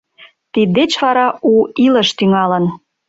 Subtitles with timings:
[0.53, 1.53] Тиддеч вара у
[1.85, 2.65] илыш тӱҥалын.